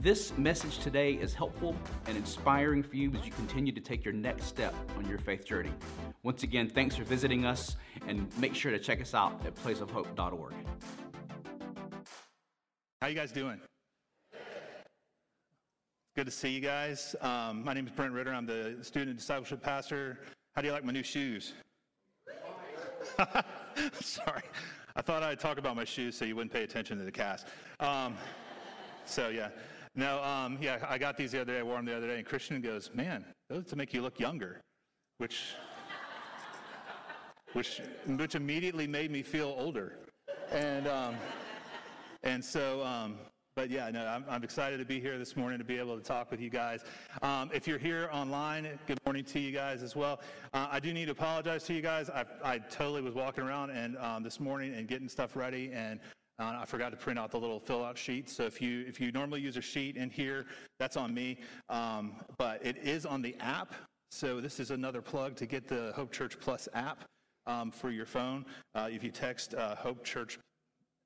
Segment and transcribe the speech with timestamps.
[0.00, 1.74] this message today is helpful
[2.06, 5.44] and inspiring for you as you continue to take your next step on your faith
[5.44, 5.72] journey.
[6.22, 7.76] Once again, thanks for visiting us,
[8.06, 10.54] and make sure to check us out at placeofhope.org.
[13.02, 13.60] How you guys doing?
[16.14, 17.16] Good to see you guys.
[17.20, 18.32] Um, my name is Brent Ritter.
[18.32, 20.20] I'm the student and discipleship pastor.
[20.54, 21.54] How do you like my new shoes?
[24.00, 24.42] Sorry.
[24.96, 27.46] I thought I'd talk about my shoes so you wouldn't pay attention to the cast.
[27.80, 28.16] Um,
[29.04, 29.48] so, yeah.
[29.98, 31.58] No, um, yeah, I got these the other day.
[31.58, 34.20] I wore them the other day, and Christian goes, "Man, those to make you look
[34.20, 34.60] younger,"
[35.16, 35.54] which,
[37.52, 39.98] which, which immediately made me feel older,
[40.52, 41.16] and um,
[42.22, 42.84] and so.
[42.84, 43.18] Um,
[43.56, 46.04] but yeah, no, I'm, I'm, excited to be here this morning to be able to
[46.04, 46.84] talk with you guys.
[47.22, 50.20] Um, if you're here online, good morning to you guys as well.
[50.54, 52.08] Uh, I do need to apologize to you guys.
[52.08, 55.98] I, I totally was walking around and um, this morning and getting stuff ready, and
[56.38, 58.30] uh, I forgot to print out the little fill out sheet.
[58.30, 60.46] So if you, if you normally use a sheet in here,
[60.78, 61.38] that's on me.
[61.68, 63.74] Um, but it is on the app.
[64.10, 67.04] So this is another plug to get the Hope Church Plus app
[67.46, 68.46] um, for your phone.
[68.74, 70.38] Uh, if you text uh, Hope Church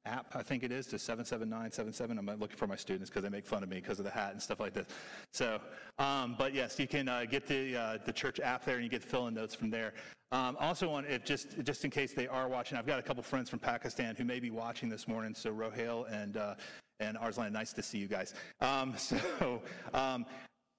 [0.05, 2.19] app, I think it is, to 77977.
[2.19, 4.33] I'm looking for my students because they make fun of me because of the hat
[4.33, 4.87] and stuff like this.
[5.33, 5.61] So,
[5.99, 8.91] um, but yes, you can uh, get the, uh, the church app there and you
[8.91, 9.95] get the fill-in notes from there.
[10.33, 13.23] Um, also, want if just just in case they are watching, I've got a couple
[13.23, 15.35] friends from Pakistan who may be watching this morning.
[15.35, 16.55] So Rohail and uh,
[17.01, 18.35] and Arslan, nice to see you guys.
[18.61, 19.63] Um, so.
[19.93, 20.25] Um,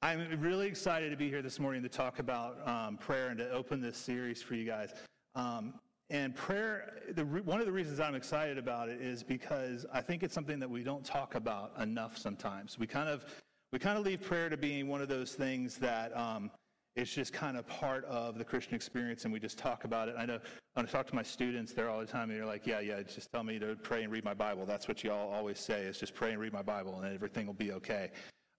[0.01, 3.49] I'm really excited to be here this morning to talk about um, prayer and to
[3.51, 4.93] open this series for you guys.
[5.33, 5.75] Um,
[6.13, 10.21] and prayer, the, one of the reasons I'm excited about it is because I think
[10.21, 12.77] it's something that we don't talk about enough sometimes.
[12.77, 13.25] We kind of,
[13.71, 16.51] we kind of leave prayer to being one of those things that um,
[16.95, 20.13] it's just kind of part of the Christian experience and we just talk about it.
[20.15, 20.37] I know
[20.75, 23.01] when I talk to my students there all the time and they're like, yeah, yeah,
[23.01, 24.67] just tell me to pray and read my Bible.
[24.67, 27.55] That's what y'all always say is just pray and read my Bible and everything will
[27.55, 28.11] be okay.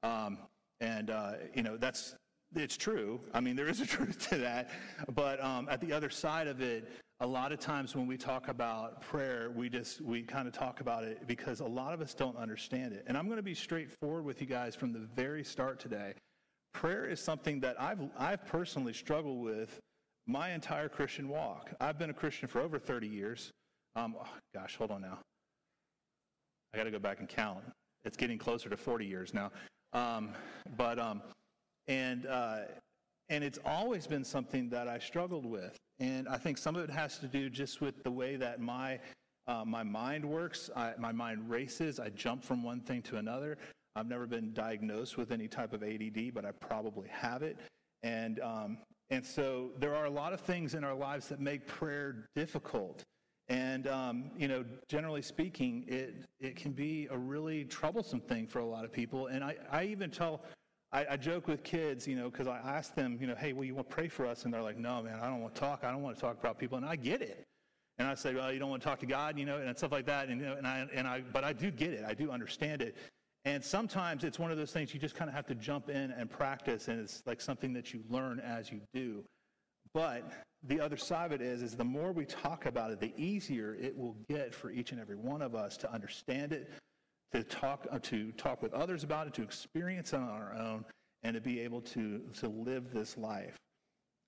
[0.02, 0.38] Um,
[0.80, 2.16] and, uh, you know, that's,
[2.56, 3.20] it's true.
[3.32, 4.70] I mean, there is a truth to that.
[5.14, 6.90] But um, at the other side of it,
[7.24, 10.80] a lot of times when we talk about prayer, we just, we kind of talk
[10.80, 13.02] about it because a lot of us don't understand it.
[13.06, 16.12] And I'm going to be straightforward with you guys from the very start today.
[16.74, 19.80] Prayer is something that I've, I've personally struggled with
[20.26, 21.72] my entire Christian walk.
[21.80, 23.50] I've been a Christian for over 30 years.
[23.96, 25.18] Um, oh, gosh, hold on now.
[26.74, 27.60] I got to go back and count.
[28.04, 29.50] It's getting closer to 40 years now.
[29.94, 30.34] Um,
[30.76, 31.22] but, um,
[31.88, 32.58] and, uh,
[33.28, 35.76] and it's always been something that I struggled with.
[35.98, 38.98] And I think some of it has to do just with the way that my,
[39.46, 40.70] uh, my mind works.
[40.76, 42.00] I, my mind races.
[42.00, 43.58] I jump from one thing to another.
[43.96, 47.56] I've never been diagnosed with any type of ADD, but I probably have it.
[48.02, 48.78] And, um,
[49.10, 53.04] and so there are a lot of things in our lives that make prayer difficult.
[53.48, 58.58] And, um, you know, generally speaking, it, it can be a really troublesome thing for
[58.58, 59.28] a lot of people.
[59.28, 60.42] And I, I even tell
[60.94, 63.64] I, I joke with kids, you know, because I ask them, you know, hey, will
[63.64, 64.44] you want to pray for us?
[64.44, 65.82] And they're like, no, man, I don't want to talk.
[65.82, 66.78] I don't want to talk about people.
[66.78, 67.44] And I get it.
[67.98, 69.90] And I say, well, you don't want to talk to God, you know, and stuff
[69.90, 70.28] like that.
[70.28, 72.04] And, you know, and I, and I, but I do get it.
[72.06, 72.96] I do understand it.
[73.44, 76.12] And sometimes it's one of those things you just kind of have to jump in
[76.12, 79.22] and practice, and it's like something that you learn as you do.
[79.92, 80.32] But
[80.66, 83.74] the other side of it is, is the more we talk about it, the easier
[83.74, 86.70] it will get for each and every one of us to understand it,
[87.34, 90.84] to talk, uh, to talk with others about it, to experience it on our own,
[91.24, 93.56] and to be able to, to live this life.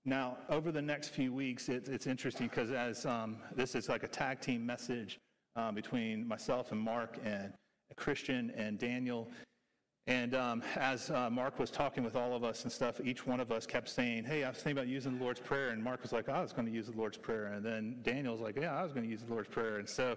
[0.04, 4.02] Now, over the next few weeks, it, it's interesting because as um, this is like
[4.02, 5.18] a tag team message
[5.54, 7.52] um, between myself and Mark and
[7.96, 9.30] Christian and Daniel.
[10.08, 13.40] And um, as uh, Mark was talking with all of us and stuff, each one
[13.40, 15.70] of us kept saying, Hey, I was thinking about using the Lord's Prayer.
[15.70, 17.47] And Mark was like, I was going to use the Lord's Prayer.
[17.47, 19.78] And then Daniel was like, Yeah, I was going to use the Lord's Prayer.
[19.78, 20.16] And so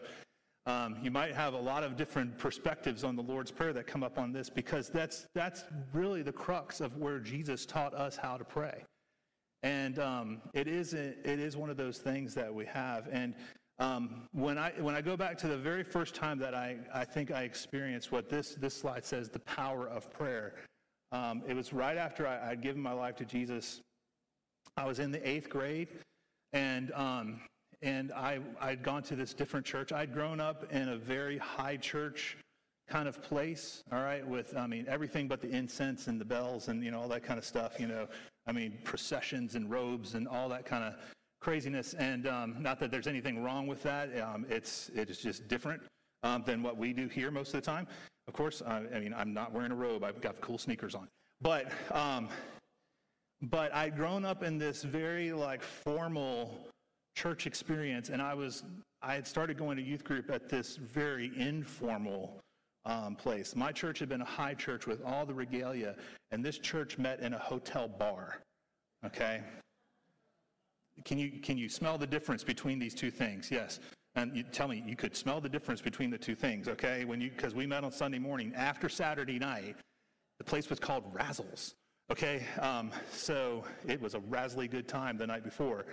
[0.69, 4.03] um, you might have a lot of different perspectives on the Lord's Prayer that come
[4.03, 5.63] up on this because that's, that's
[5.93, 8.83] really the crux of where Jesus taught us how to pray.
[9.63, 13.07] And um, it, is it is one of those things that we have.
[13.11, 13.33] And
[13.79, 17.03] um, when, I, when I go back to the very first time that I, I
[17.03, 20.53] think I experienced what this, this slide says, the power of prayer,
[21.11, 23.81] um, it was right after I, would given my life to Jesus.
[24.77, 25.87] I was in the eighth grade,
[26.53, 27.41] and um,
[27.81, 29.91] and I, I'd gone to this different church.
[29.91, 32.37] I'd grown up in a very high church
[32.89, 36.67] kind of place, all right, with, I mean, everything but the incense and the bells
[36.67, 38.07] and, you know, all that kind of stuff, you know,
[38.47, 40.95] I mean, processions and robes and all that kind of
[41.39, 41.93] craziness.
[41.93, 44.17] And um, not that there's anything wrong with that.
[44.19, 45.81] Um, it's it is just different
[46.23, 47.87] um, than what we do here most of the time.
[48.27, 50.03] Of course, I mean I'm not wearing a robe.
[50.03, 51.07] I've got cool sneakers on.
[51.41, 52.29] But um,
[53.41, 56.68] but I'd grown up in this very like formal
[57.19, 58.63] church experience, and I was
[59.01, 62.39] I had started going to youth group at this very informal
[62.85, 63.55] um, place.
[63.55, 65.95] My church had been a high church with all the regalia,
[66.31, 68.41] and this church met in a hotel bar.
[69.05, 69.41] Okay?
[71.05, 73.49] Can you, can you smell the difference between these two things?
[73.51, 73.79] Yes.
[74.15, 77.05] And you tell me, you could smell the difference between the two things, okay?
[77.05, 79.75] When you, because we met on Sunday morning after Saturday night.
[80.39, 81.73] The place was called Razzles,
[82.11, 82.45] okay?
[82.59, 85.85] Um, so it was a razzly good time the night before.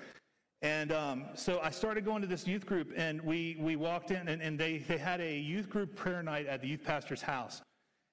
[0.63, 4.27] And um, so I started going to this youth group, and we, we walked in,
[4.29, 7.61] and, and they, they had a youth group prayer night at the youth pastor's house.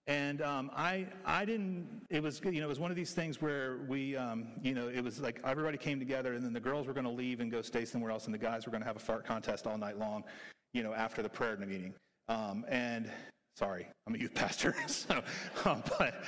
[0.07, 3.41] And um, I, I didn't, it was, you know, it was one of these things
[3.41, 6.87] where we, um, you know, it was like everybody came together, and then the girls
[6.87, 8.87] were going to leave and go stay somewhere else, and the guys were going to
[8.87, 10.25] have a fart contest all night long,
[10.73, 11.93] you know, after the prayer meeting.
[12.27, 13.09] Um, and
[13.55, 15.23] sorry, I'm a youth pastor, so,
[15.63, 16.21] um, but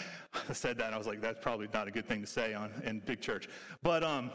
[0.50, 2.54] I said that, and I was like, that's probably not a good thing to say
[2.54, 3.50] on in big church.
[3.84, 4.32] But, um,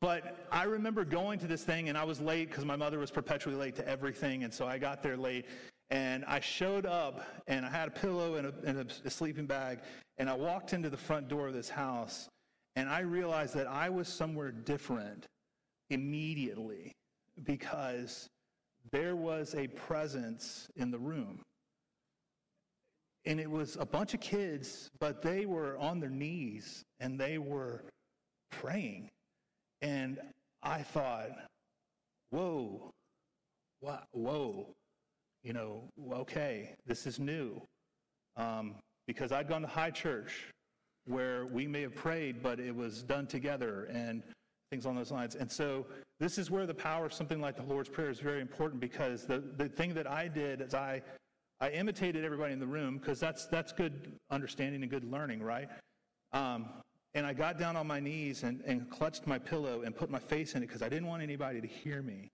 [0.00, 3.10] but I remember going to this thing and I was late because my mother was
[3.10, 4.44] perpetually late to everything.
[4.44, 5.44] And so I got there late
[5.90, 9.80] and I showed up and I had a pillow and a, and a, sleeping bag.
[10.16, 12.28] And I walked into the front door of this house
[12.76, 15.26] and I realized that I was somewhere different
[15.90, 16.92] immediately
[17.44, 18.28] because
[18.92, 21.40] there was a presence in the room.
[23.26, 27.36] And it was a bunch of kids, but they were on their knees and they
[27.36, 27.84] were
[28.50, 29.10] praying.
[29.82, 30.18] And
[30.62, 31.30] I thought,
[32.30, 32.90] whoa,
[33.80, 34.66] what, whoa,
[35.42, 37.60] you know, okay, this is new.
[38.36, 38.74] Um,
[39.06, 40.48] because I'd gone to high church
[41.06, 44.22] where we may have prayed, but it was done together and
[44.70, 45.34] things on those lines.
[45.34, 45.86] And so
[46.20, 49.24] this is where the power of something like the Lord's Prayer is very important because
[49.24, 51.02] the, the thing that I did is I,
[51.60, 55.68] I imitated everybody in the room because that's, that's good understanding and good learning, right?
[56.32, 56.68] Um,
[57.14, 60.18] and I got down on my knees and, and clutched my pillow and put my
[60.18, 62.28] face in it because I didn't want anybody to hear me.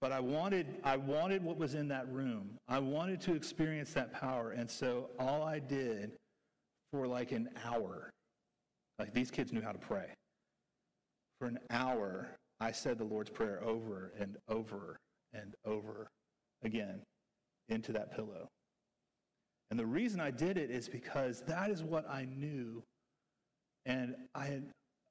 [0.00, 2.58] But I wanted, I wanted what was in that room.
[2.68, 4.50] I wanted to experience that power.
[4.50, 6.12] And so all I did
[6.92, 8.10] for like an hour,
[8.98, 10.08] like these kids knew how to pray.
[11.40, 12.28] For an hour,
[12.60, 14.98] I said the Lord's Prayer over and over
[15.32, 16.08] and over
[16.62, 17.00] again
[17.70, 18.48] into that pillow.
[19.70, 22.82] And the reason I did it is because that is what I knew
[23.86, 24.60] and I,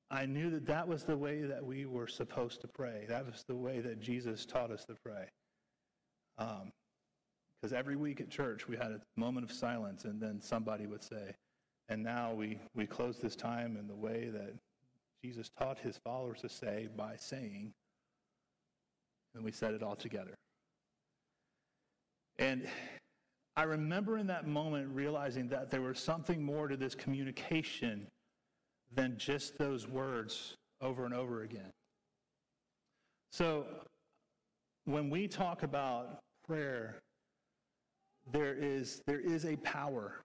[0.10, 3.06] I knew that that was the way that we were supposed to pray.
[3.08, 5.26] That was the way that Jesus taught us to pray.
[6.38, 10.88] Because um, every week at church, we had a moment of silence, and then somebody
[10.88, 11.36] would say,
[11.90, 14.54] and now we, we close this time in the way that
[15.24, 17.72] Jesus taught his followers to say by saying,
[19.36, 20.36] and we said it all together.
[22.40, 22.68] And
[23.56, 28.08] I remember in that moment realizing that there was something more to this communication
[28.96, 31.72] than just those words over and over again.
[33.32, 33.66] So,
[34.86, 37.00] when we talk about prayer,
[38.32, 40.22] there is, there is a power.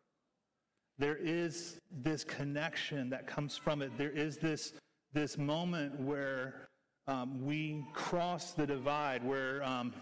[0.98, 3.96] There is this connection that comes from it.
[3.96, 4.72] There is this,
[5.12, 6.68] this moment where
[7.06, 9.94] um, we cross the divide, where um,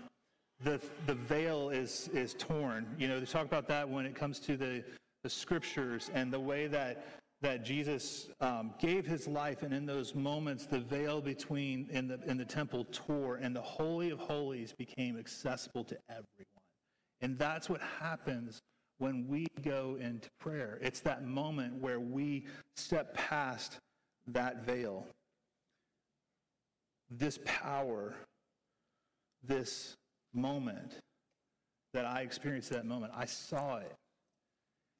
[0.65, 2.87] the, the veil is, is torn.
[2.99, 4.83] You know, they talk about that when it comes to the,
[5.23, 7.07] the scriptures and the way that
[7.43, 12.19] that Jesus um, gave his life, and in those moments, the veil between in the
[12.27, 16.47] in the temple tore, and the holy of holies became accessible to everyone.
[17.21, 18.63] And that's what happens
[18.99, 20.79] when we go into prayer.
[20.81, 23.79] It's that moment where we step past
[24.29, 25.07] that veil.
[27.11, 28.15] This power,
[29.43, 29.97] this
[30.35, 30.95] moment
[31.93, 33.95] that I experienced that moment, I saw it.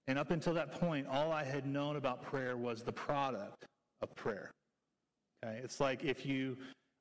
[0.09, 3.65] And up until that point, all I had known about prayer was the product
[4.03, 4.51] of prayer.
[5.45, 6.57] Okay, it's like if you,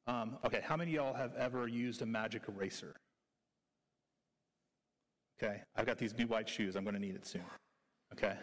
[0.08, 2.96] um, okay, how many y'all have ever used a magic eraser?
[5.42, 6.76] Okay, I've got these new white shoes.
[6.76, 7.44] I'm going to need it soon.
[8.14, 8.34] Okay,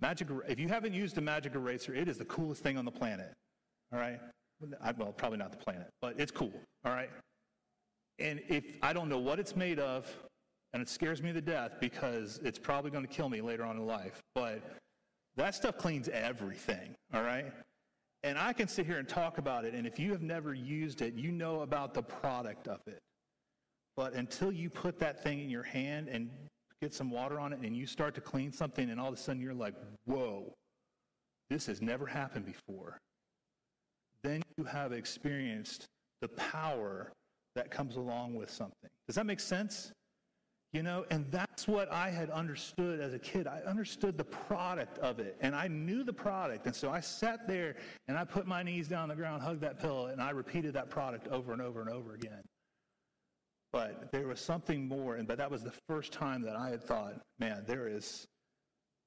[0.00, 0.28] magic.
[0.46, 3.32] If you haven't used a magic eraser, it is the coolest thing on the planet.
[3.92, 4.20] All right,
[4.96, 6.52] well, probably not the planet, but it's cool.
[6.84, 7.10] All right,
[8.18, 10.06] and if I don't know what it's made of,
[10.72, 13.76] and it scares me to death because it's probably going to kill me later on
[13.76, 14.20] in life.
[14.34, 14.62] But
[15.36, 17.52] that stuff cleans everything, all right?
[18.22, 21.02] And I can sit here and talk about it, and if you have never used
[21.02, 22.98] it, you know about the product of it.
[23.96, 26.30] But until you put that thing in your hand and
[26.80, 29.16] get some water on it and you start to clean something, and all of a
[29.16, 30.52] sudden you're like, whoa,
[31.50, 32.98] this has never happened before.
[34.22, 35.86] then you have experienced
[36.20, 37.12] the power
[37.54, 38.90] that comes along with something.
[39.06, 39.92] Does that make sense?
[40.72, 43.46] You know, and that's what I had understood as a kid.
[43.46, 46.66] I understood the product of it, and I knew the product.
[46.66, 49.62] And so I sat there and I put my knees down on the ground, hugged
[49.62, 52.42] that pillow, and I repeated that product over and over and over again.
[53.72, 56.82] But there was something more, and but that was the first time that I had
[56.82, 58.26] thought, man, there is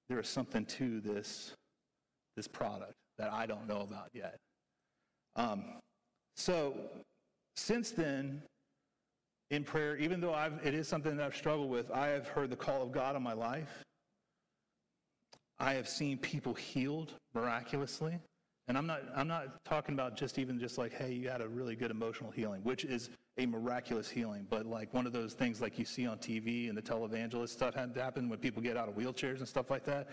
[0.10, 1.54] there is something to this
[2.36, 4.38] this product that I don't know about yet.
[5.36, 5.80] Um,
[6.36, 6.76] so
[7.56, 8.42] since then,
[9.52, 12.50] in prayer, even though I've, it is something that I've struggled with, I have heard
[12.50, 13.84] the call of God on my life.
[15.60, 18.18] I have seen people healed miraculously.
[18.68, 21.50] And I'm not, I'm not talking about just even just like, hey, you had a
[21.50, 25.60] really good emotional healing, which is a miraculous healing, but like one of those things
[25.60, 28.96] like you see on TV and the televangelist stuff happen when people get out of
[28.96, 30.08] wheelchairs and stuff like that.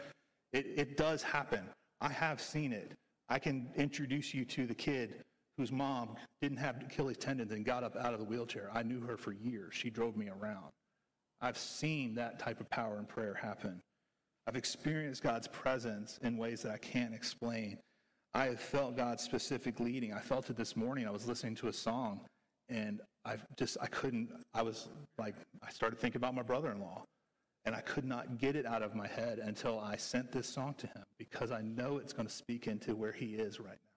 [0.53, 1.63] It, it does happen.
[2.01, 2.93] I have seen it.
[3.29, 5.23] I can introduce you to the kid
[5.59, 8.71] whose mom didn't have Achilles tendons and got up out of the wheelchair.
[8.73, 9.75] I knew her for years.
[9.75, 10.71] She drove me around.
[11.41, 13.83] I've seen that type of power in prayer happen.
[14.47, 17.79] I've experienced God's presence in ways that I can't explain.
[18.35, 20.13] I have felt God's specific leading.
[20.13, 21.07] I felt it this morning.
[21.07, 22.21] I was listening to a song
[22.69, 24.89] and I just, I couldn't, I was
[25.19, 25.35] like,
[25.67, 27.03] I started thinking about my brother in law
[27.65, 30.75] and I could not get it out of my head until I sent this song
[30.79, 33.88] to him because I know it's going to speak into where he is right now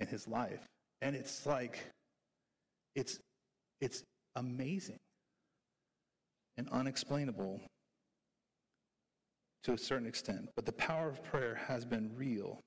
[0.00, 0.66] in his life.
[1.02, 1.78] And it's like,
[2.94, 3.18] it's,
[3.80, 4.02] it's
[4.36, 4.98] amazing
[6.56, 7.60] and unexplainable
[9.64, 10.48] to a certain extent.
[10.56, 12.60] But the power of prayer has been real.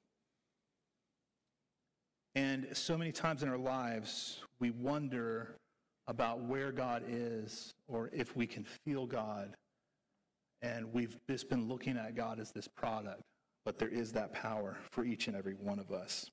[2.36, 5.56] And so many times in our lives, we wonder
[6.08, 9.56] about where God is or if we can feel God.
[10.62, 13.22] And we've just been looking at God as this product,
[13.66, 16.30] but there is that power for each and every one of us.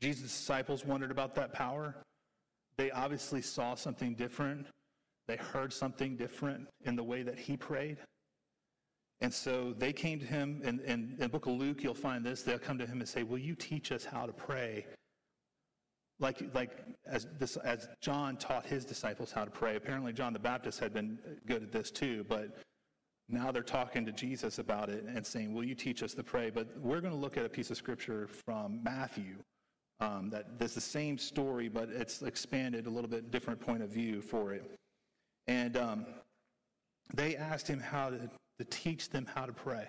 [0.00, 1.96] Jesus' disciples wondered about that power.
[2.76, 4.66] They obviously saw something different.
[5.26, 7.98] They heard something different in the way that he prayed.
[9.20, 12.42] And so they came to him, and in the book of Luke, you'll find this.
[12.42, 14.86] They'll come to him and say, Will you teach us how to pray?
[16.20, 16.70] Like, like
[17.06, 19.76] as, this, as John taught his disciples how to pray.
[19.76, 22.58] Apparently, John the Baptist had been good at this too, but
[23.28, 26.50] now they're talking to Jesus about it and saying, Will you teach us to pray?
[26.50, 29.36] But we're going to look at a piece of scripture from Matthew
[30.00, 33.90] um, that there's the same story, but it's expanded a little bit different point of
[33.90, 34.70] view for it.
[35.46, 36.06] And um,
[37.14, 39.88] they asked him how to, to teach them how to pray.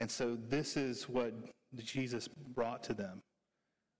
[0.00, 1.32] And so this is what
[1.76, 3.20] Jesus brought to them.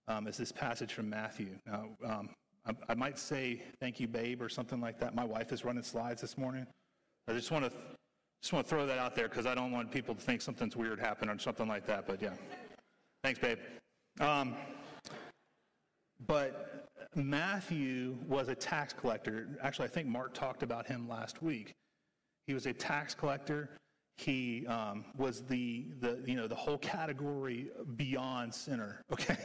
[0.09, 1.55] Um, is this passage from Matthew.
[1.65, 2.29] Now, um,
[2.65, 5.15] I, I, might say thank you, babe, or something like that.
[5.15, 6.67] My wife is running slides this morning.
[7.29, 7.71] I just want to
[8.41, 10.75] just want to throw that out there because I don't want people to think something's
[10.75, 12.05] weird happened or something like that.
[12.05, 12.33] But yeah,
[13.23, 13.59] thanks, babe.
[14.19, 14.57] Um,
[16.25, 19.57] but Matthew was a tax collector.
[19.61, 21.73] Actually, I think Mark talked about him last week.
[22.47, 23.69] He was a tax collector.
[24.17, 29.37] He um, was the, the, you know, the whole category beyond sinner, okay?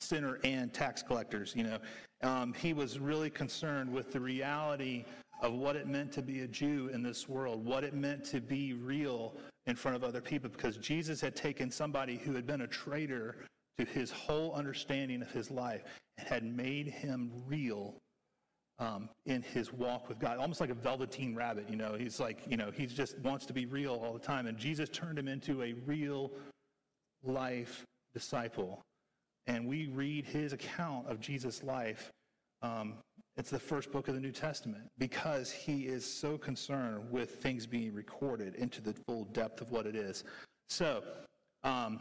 [0.00, 1.78] sinner and tax collectors, you know.
[2.22, 5.04] Um, he was really concerned with the reality
[5.42, 8.40] of what it meant to be a Jew in this world, what it meant to
[8.40, 12.62] be real in front of other people, because Jesus had taken somebody who had been
[12.62, 13.44] a traitor
[13.78, 15.82] to his whole understanding of his life
[16.18, 17.94] and had made him real
[18.78, 21.68] um, in his walk with God, almost like a velveteen rabbit.
[21.68, 24.46] You know, he's like, you know, he just wants to be real all the time.
[24.46, 26.30] And Jesus turned him into a real
[27.24, 28.82] life disciple.
[29.46, 32.10] And we read his account of Jesus' life.
[32.62, 32.94] Um,
[33.36, 37.66] it's the first book of the New Testament because he is so concerned with things
[37.66, 40.24] being recorded into the full depth of what it is.
[40.68, 41.02] So,
[41.64, 42.00] um,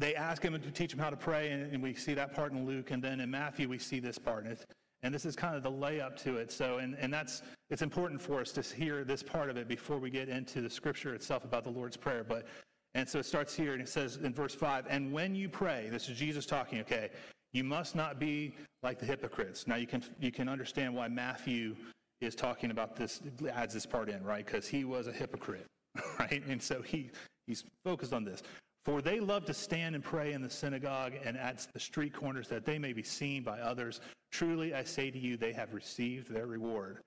[0.00, 2.66] they ask him to teach him how to pray, and, we see that part in
[2.66, 4.58] Luke, and then in Matthew we see this part, and,
[5.02, 6.52] and this is kind of the layup to it.
[6.52, 9.98] So, and, and that's it's important for us to hear this part of it before
[9.98, 12.24] we get into the scripture itself about the Lord's prayer.
[12.24, 12.46] But
[12.94, 15.88] and so it starts here, and it says in verse five, and when you pray,
[15.90, 16.80] this is Jesus talking.
[16.80, 17.10] Okay,
[17.52, 19.66] you must not be like the hypocrites.
[19.66, 21.76] Now you can you can understand why Matthew
[22.20, 23.20] is talking about this,
[23.52, 24.44] adds this part in, right?
[24.44, 25.66] Because he was a hypocrite,
[26.18, 26.42] right?
[26.46, 27.10] And so he
[27.46, 28.42] he's focused on this.
[28.84, 32.48] For they love to stand and pray in the synagogue and at the street corners
[32.48, 34.00] that they may be seen by others.
[34.32, 37.00] Truly, I say to you, they have received their reward.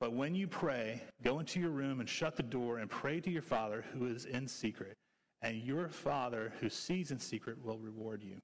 [0.00, 3.30] But when you pray, go into your room and shut the door and pray to
[3.30, 4.96] your Father who is in secret.
[5.40, 8.38] And your Father who sees in secret will reward you.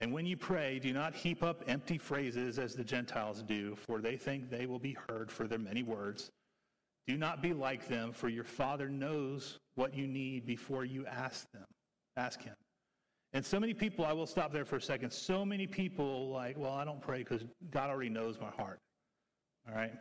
[0.00, 4.00] And when you pray, do not heap up empty phrases as the Gentiles do, for
[4.00, 6.30] they think they will be heard for their many words.
[7.08, 11.50] Do not be like them, for your Father knows what you need before you ask
[11.52, 11.64] them.
[12.16, 12.54] Ask him.
[13.32, 15.10] And so many people, I will stop there for a second.
[15.10, 18.78] So many people, like, well, I don't pray because God already knows my heart.
[19.66, 19.92] All right?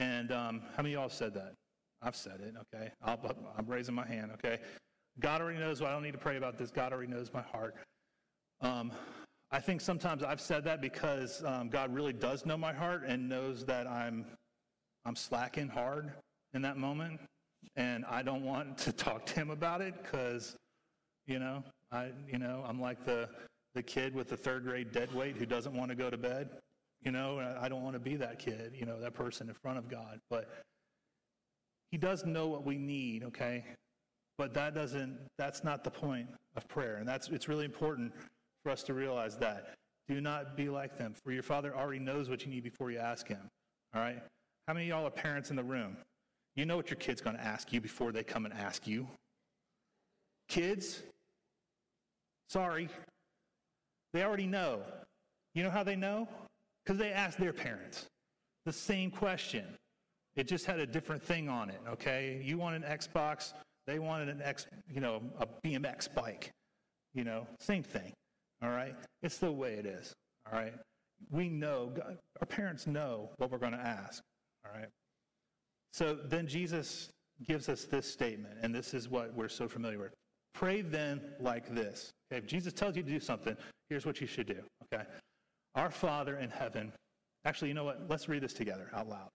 [0.00, 1.54] And um, how many of y'all said that?
[2.02, 2.90] I've said it, okay?
[3.02, 4.58] i am raising my hand, okay?
[5.18, 6.70] God already knows what I don't need to pray about this.
[6.70, 7.76] God already knows my heart.
[8.60, 8.92] Um,
[9.50, 13.28] I think sometimes I've said that because um, God really does know my heart and
[13.28, 14.26] knows that I'm,
[15.06, 16.12] I'm slacking hard
[16.52, 17.20] in that moment.
[17.76, 20.56] And I don't want to talk to him about it because,
[21.26, 23.28] you know, I, you know, I'm like the,
[23.74, 26.50] the kid with the third grade dead weight who doesn't want to go to bed.
[27.04, 29.78] You know, I don't want to be that kid, you know, that person in front
[29.78, 30.18] of God.
[30.28, 30.48] But
[31.92, 33.64] he does know what we need, okay?
[34.38, 36.96] But that doesn't, that's not the point of prayer.
[36.96, 38.12] And that's, it's really important
[38.64, 39.74] for us to realize that.
[40.08, 42.98] Do not be like them, for your Father already knows what you need before you
[42.98, 43.48] ask Him.
[43.94, 44.22] All right?
[44.66, 45.96] How many of y'all are parents in the room?
[46.56, 49.06] You know what your kid's going to ask you before they come and ask you.
[50.48, 51.02] Kids,
[52.48, 52.88] sorry,
[54.12, 54.80] they already know.
[55.54, 56.28] You know how they know?
[56.84, 58.06] Because they asked their parents
[58.64, 59.64] the same question.
[60.34, 62.42] It just had a different thing on it, okay?
[62.44, 63.54] You want an Xbox,
[63.86, 66.50] they wanted an X, you know, a BMX bike.
[67.14, 68.12] You know, same thing.
[68.62, 68.94] All right?
[69.22, 70.12] It's the way it is.
[70.50, 70.74] All right?
[71.30, 71.92] We know,
[72.40, 74.22] our parents know what we're going to ask.
[74.72, 74.90] All right?
[75.92, 77.10] So then Jesus
[77.46, 80.12] gives us this statement, and this is what we're so familiar with.
[80.54, 82.12] Pray then like this.
[82.32, 83.56] Okay, if Jesus tells you to do something,
[83.88, 84.62] here's what you should do.
[84.84, 85.04] Okay?
[85.74, 86.92] Our Father in heaven.
[87.44, 88.00] Actually, you know what?
[88.08, 89.28] Let's read this together out loud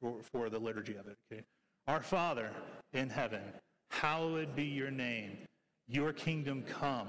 [0.00, 1.16] for, for the liturgy of it.
[1.32, 1.42] Okay?
[1.86, 2.50] Our Father
[2.92, 3.42] in heaven,
[3.90, 5.38] hallowed be your name.
[5.86, 7.08] Your kingdom come.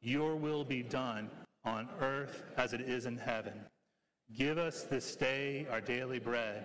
[0.00, 1.30] Your will be done
[1.64, 3.54] on earth as it is in heaven.
[4.36, 6.64] Give us this day our daily bread,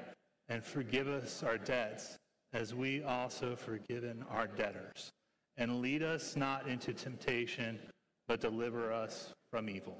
[0.49, 2.17] and forgive us our debts,
[2.53, 5.11] as we also forgiven our debtors.
[5.57, 7.79] And lead us not into temptation,
[8.27, 9.99] but deliver us from evil.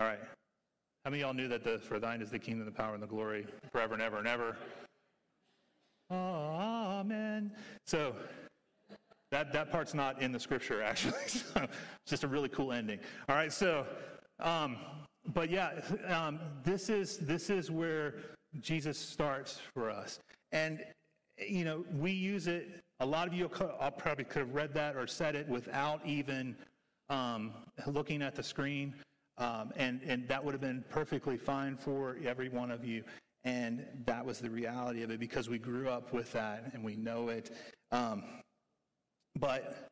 [0.00, 0.20] All right.
[1.04, 3.02] How many of y'all knew that the, for thine is the kingdom, the power, and
[3.02, 4.56] the glory forever and ever and ever?
[6.10, 7.50] Amen.
[7.86, 8.14] So
[9.32, 11.14] that, that part's not in the scripture, actually.
[11.26, 13.00] so it's just a really cool ending.
[13.28, 13.86] All right, so,
[14.40, 14.76] um,
[15.32, 18.14] but yeah, um, this, is, this is where
[18.60, 20.18] Jesus starts for us.
[20.52, 20.84] And,
[21.38, 25.06] you know, we use it, a lot of you probably could have read that or
[25.06, 26.56] said it without even
[27.08, 27.52] um,
[27.86, 28.94] looking at the screen.
[29.38, 33.02] Um, and, and that would have been perfectly fine for every one of you.
[33.44, 36.94] And that was the reality of it because we grew up with that and we
[36.96, 37.50] know it.
[37.90, 38.22] Um,
[39.38, 39.88] but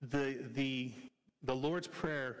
[0.00, 0.92] the, the,
[1.42, 2.36] the Lord's Prayer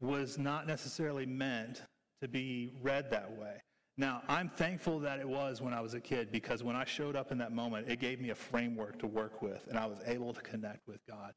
[0.00, 1.82] was not necessarily meant
[2.20, 3.60] to be read that way.
[3.98, 7.14] Now, I'm thankful that it was when I was a kid because when I showed
[7.14, 9.98] up in that moment, it gave me a framework to work with and I was
[10.06, 11.32] able to connect with God.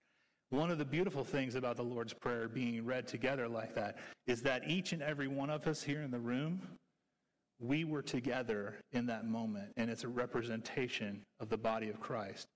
[0.51, 4.41] One of the beautiful things about the Lord's Prayer being read together like that is
[4.43, 6.61] that each and every one of us here in the room,
[7.59, 12.47] we were together in that moment, and it's a representation of the body of Christ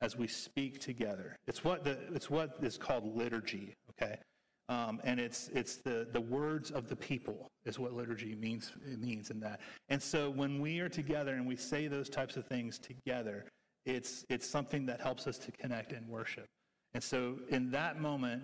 [0.00, 1.36] as we speak together.
[1.46, 4.18] It's what, the, it's what is called liturgy, okay?
[4.68, 9.30] Um, and it's, it's the, the words of the people is what liturgy means, means
[9.30, 9.60] in that.
[9.88, 13.44] And so when we are together and we say those types of things together,
[13.84, 16.46] it's, it's something that helps us to connect and worship.
[16.94, 18.42] And so in that moment,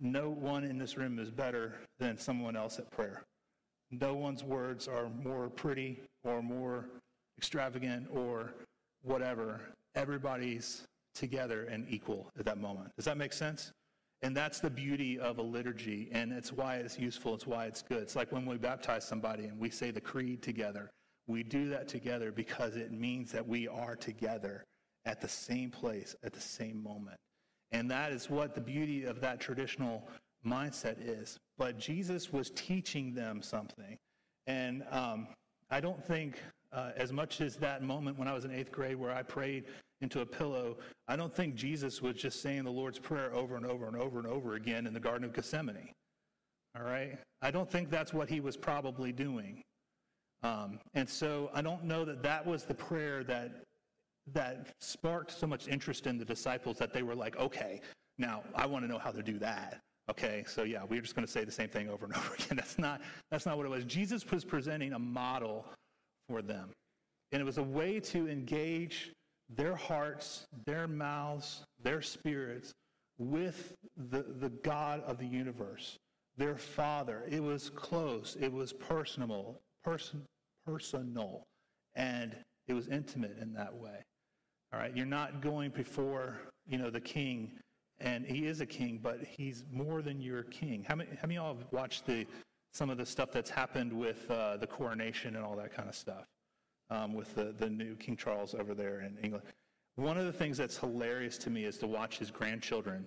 [0.00, 3.22] no one in this room is better than someone else at prayer.
[3.92, 6.88] No one's words are more pretty or more
[7.38, 8.54] extravagant or
[9.02, 9.60] whatever
[9.94, 10.82] everybody's
[11.14, 12.90] together and equal at that moment.
[12.96, 13.70] Does that make sense?
[14.22, 17.82] And that's the beauty of a liturgy, and it's why it's useful, it's why it's
[17.82, 18.02] good.
[18.02, 20.90] It's like when we baptize somebody and we say the creed together.
[21.26, 24.64] We do that together because it means that we are together
[25.04, 27.16] at the same place at the same moment.
[27.72, 30.08] And that is what the beauty of that traditional
[30.46, 31.38] mindset is.
[31.58, 33.98] But Jesus was teaching them something.
[34.46, 35.28] And um,
[35.70, 36.38] I don't think
[36.72, 39.64] uh, as much as that moment when I was in eighth grade where I prayed
[40.02, 40.76] into a pillow,
[41.08, 44.18] I don't think Jesus was just saying the Lord's Prayer over and over and over
[44.18, 45.92] and over again in the Garden of Gethsemane.
[46.76, 47.18] All right?
[47.40, 49.62] I don't think that's what he was probably doing.
[50.42, 53.62] Um, and so I don't know that that was the prayer that
[54.32, 57.80] that sparked so much interest in the disciples that they were like, okay,
[58.18, 59.80] now I want to know how to do that.
[60.10, 62.56] Okay, so yeah, we're just going to say the same thing over and over again.
[62.56, 63.84] That's not, that's not what it was.
[63.84, 65.66] Jesus was presenting a model
[66.28, 66.70] for them.
[67.32, 69.10] And it was a way to engage
[69.56, 72.72] their hearts, their mouths, their spirits
[73.18, 73.74] with
[74.10, 75.98] the, the God of the universe,
[76.36, 77.24] their Father.
[77.28, 80.22] It was close, it was personal, person,
[80.66, 81.44] personal,
[81.94, 82.34] and
[82.68, 84.02] it was intimate in that way.
[84.72, 87.52] All right, you're not going before, you know, the king
[88.00, 90.84] and he is a king, but he's more than your king.
[90.86, 92.26] How many, how many of y'all have watched the,
[92.72, 95.94] some of the stuff that's happened with uh, the coronation and all that kind of
[95.94, 96.24] stuff
[96.92, 99.44] um, with the, the new King Charles over there in England?
[99.96, 103.06] One of the things that's hilarious to me is to watch his grandchildren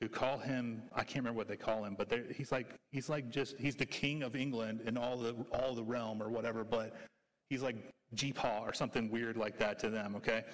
[0.00, 3.30] who call him I can't remember what they call him, but he's like he's like
[3.30, 6.96] just he's the king of England in all the all the realm or whatever, but
[7.50, 7.76] he's like
[8.14, 10.44] Jeepaw or something weird like that to them, okay?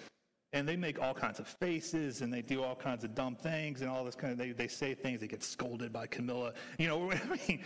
[0.52, 3.82] And they make all kinds of faces and they do all kinds of dumb things
[3.82, 6.54] and all this kind of they, they say things, they get scolded by Camilla.
[6.78, 7.62] You know, I mean,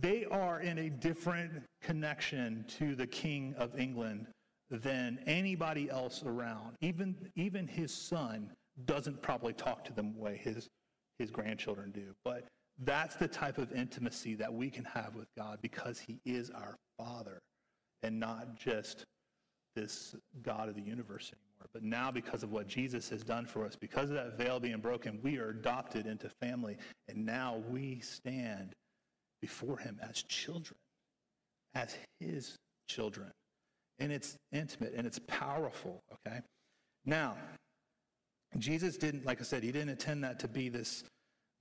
[0.00, 4.26] they are in a different connection to the king of England
[4.70, 6.76] than anybody else around.
[6.80, 8.50] Even even his son
[8.84, 10.68] doesn't probably talk to them the way his
[11.18, 12.14] his grandchildren do.
[12.24, 12.46] But
[12.78, 16.76] that's the type of intimacy that we can have with God because he is our
[16.98, 17.40] father
[18.02, 19.04] and not just
[19.76, 21.68] this God of the universe anymore.
[21.72, 24.80] But now, because of what Jesus has done for us, because of that veil being
[24.80, 26.78] broken, we are adopted into family.
[27.08, 28.74] And now we stand
[29.40, 30.76] before him as children,
[31.74, 32.56] as his
[32.88, 33.30] children.
[33.98, 36.40] And it's intimate and it's powerful, okay?
[37.04, 37.36] Now,
[38.58, 41.04] Jesus didn't, like I said, he didn't intend that to be this,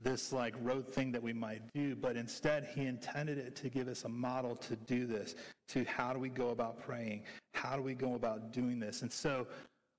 [0.02, 3.88] this like rote thing that we might do, but instead he intended it to give
[3.88, 5.36] us a model to do this,
[5.70, 7.24] to how do we go about praying?
[7.54, 9.02] How do we go about doing this?
[9.02, 9.46] And so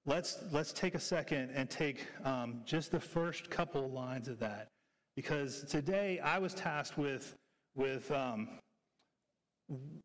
[0.06, 4.68] let's, let's take a second and take um, just the first couple lines of that.
[5.14, 7.34] Because today I was tasked with,
[7.74, 8.48] with, um,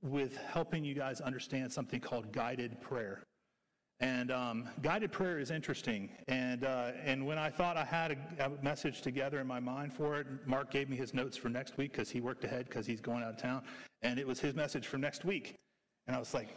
[0.02, 3.24] with helping you guys understand something called guided prayer.
[4.02, 6.10] And um, guided prayer is interesting.
[6.28, 9.94] And, uh, and when I thought I had a, a, message together in my mind
[9.94, 12.86] for it, Mark gave me his notes for next week because he worked ahead because
[12.86, 13.64] he's going out of town.
[14.02, 15.56] And it was his message for next week.
[16.08, 16.56] And I was like,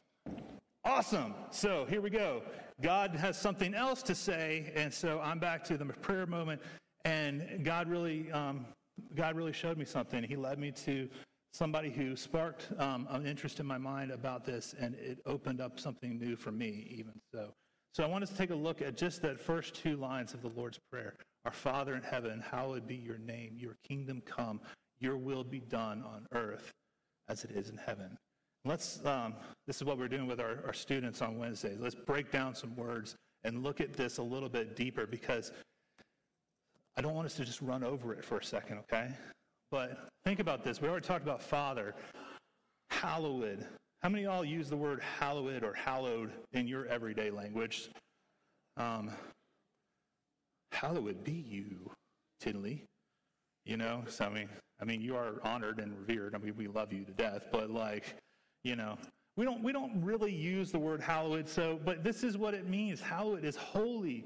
[0.84, 1.34] awesome.
[1.50, 2.42] So here we go.
[2.80, 4.72] God has something else to say.
[4.74, 6.60] And so I'm back to the prayer moment.
[7.04, 8.66] And God really, um,
[9.14, 10.22] God really showed me something.
[10.22, 11.08] He led me to
[11.52, 15.80] somebody who sparked um, an interest in my mind about this, and it opened up
[15.80, 17.52] something new for me, even so.
[17.92, 20.42] So I want us to take a look at just that first two lines of
[20.42, 21.14] the Lord's Prayer.
[21.44, 23.56] Our Father in heaven, hallowed be your name.
[23.56, 24.60] Your kingdom come.
[25.00, 26.70] Your will be done on earth
[27.28, 28.16] as it is in heaven.
[28.64, 29.34] Let's, um,
[29.66, 31.78] this is what we're doing with our, our students on Wednesdays.
[31.80, 35.52] Let's break down some words and look at this a little bit deeper because
[36.98, 39.08] I don't want us to just run over it for a second, okay?
[39.70, 40.82] But think about this.
[40.82, 41.94] We already talked about Father.
[42.90, 43.64] Hallowed.
[44.02, 47.90] How many of y'all use the word hallowed or hallowed in your everyday language?
[48.76, 49.12] Um,
[50.72, 51.88] hallowed be you,
[52.40, 52.84] Tinley.
[53.64, 54.48] You know, so I mean,
[54.80, 56.34] I mean, you are honored and revered.
[56.34, 58.16] I mean, we love you to death, but like,
[58.64, 58.98] you know,
[59.36, 61.48] we don't we don't really use the word hallowed.
[61.48, 63.00] So, but this is what it means.
[63.00, 64.24] Hallowed is holy,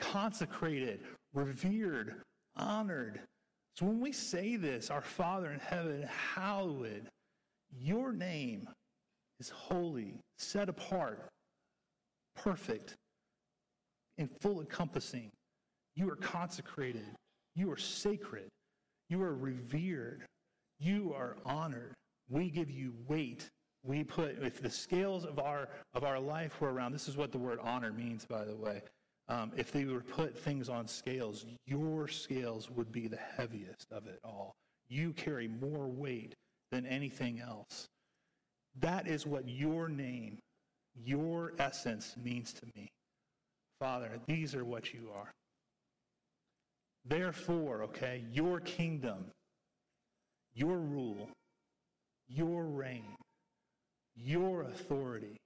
[0.00, 1.00] consecrated,
[1.34, 2.16] revered,
[2.56, 3.20] honored.
[3.76, 7.08] So when we say this, our Father in heaven, hallowed,
[7.76, 8.68] your name
[9.40, 11.28] is holy, set apart,
[12.36, 12.96] perfect,
[14.16, 15.30] and full encompassing.
[15.94, 17.06] You are consecrated.
[17.54, 18.48] You are sacred.
[19.08, 20.24] You are revered.
[20.80, 21.94] You are honored.
[22.28, 23.48] We give you weight.
[23.84, 27.32] We put, if the scales of our, of our life were around, this is what
[27.32, 28.82] the word honor means, by the way.
[29.28, 34.06] Um, if they were put things on scales, your scales would be the heaviest of
[34.06, 34.54] it all.
[34.88, 36.34] You carry more weight
[36.70, 37.86] than anything else.
[38.80, 40.38] That is what your name,
[40.94, 42.88] your essence means to me.
[43.80, 45.30] Father, these are what you are.
[47.04, 49.26] Therefore, okay, your kingdom,
[50.54, 51.28] your rule,
[52.28, 53.16] your reign,
[54.16, 55.36] your authority,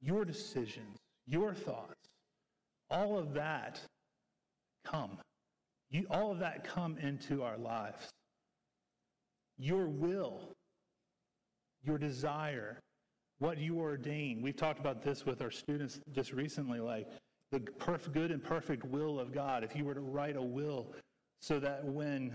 [0.00, 2.11] your decisions, your thoughts,
[2.92, 3.80] all of that
[4.84, 5.18] come.
[5.90, 8.08] You, all of that come into our lives.
[9.58, 10.52] Your will,
[11.82, 12.78] your desire,
[13.38, 14.40] what you ordain.
[14.42, 17.08] We've talked about this with our students just recently, like
[17.50, 19.64] the perfect, good and perfect will of God.
[19.64, 20.94] If you were to write a will
[21.40, 22.34] so that when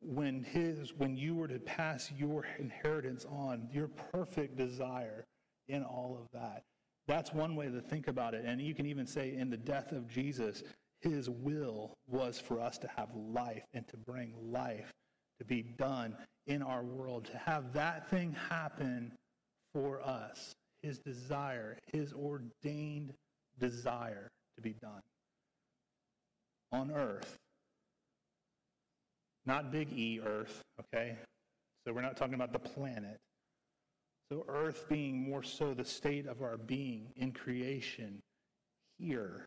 [0.00, 5.24] when his when you were to pass your inheritance on, your perfect desire
[5.68, 6.62] in all of that
[7.06, 8.44] that's one way to think about it.
[8.46, 10.62] And you can even say in the death of Jesus,
[11.00, 14.92] his will was for us to have life and to bring life
[15.38, 19.12] to be done in our world, to have that thing happen
[19.72, 20.54] for us.
[20.82, 23.12] His desire, his ordained
[23.58, 25.00] desire to be done
[26.72, 27.36] on earth.
[29.46, 31.16] Not big E earth, okay?
[31.86, 33.18] So we're not talking about the planet.
[34.34, 38.20] So, earth being more so the state of our being in creation,
[38.98, 39.46] here,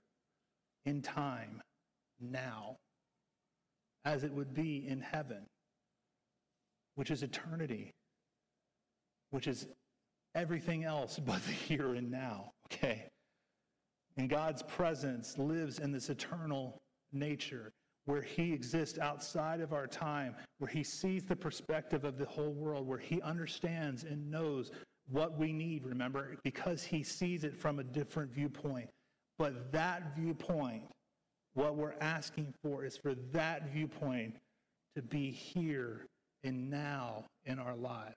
[0.86, 1.62] in time,
[2.22, 2.78] now.
[4.06, 5.46] as it would be in heaven,
[6.96, 7.92] which is eternity,
[9.32, 9.68] which is
[10.36, 13.10] everything else but the here and now, okay?
[14.16, 17.74] And God's presence lives in this eternal nature
[18.08, 22.54] where He exists outside of our time, where He sees the perspective of the whole
[22.54, 24.72] world, where He understands and knows
[25.10, 28.90] what we need, remember, because He sees it from a different viewpoint.
[29.38, 30.84] But that viewpoint,
[31.54, 34.38] what we're asking for is for that viewpoint
[34.96, 36.06] to be here
[36.46, 38.16] and now in our lives.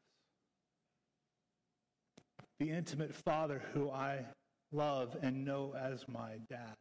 [2.61, 4.24] The intimate Father who I
[4.70, 6.74] love and know as my dad.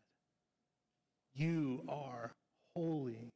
[1.34, 2.32] You are
[2.76, 3.30] holy.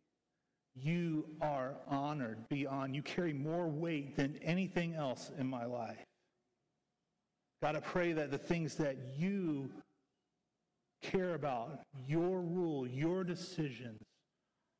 [0.75, 2.95] You are honored beyond.
[2.95, 6.03] You carry more weight than anything else in my life.
[7.61, 9.69] God, I pray that the things that you
[11.01, 14.01] care about, your rule, your decisions,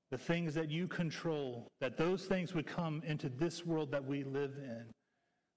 [0.10, 4.24] the things that you control, that those things would come into this world that we
[4.24, 4.86] live in.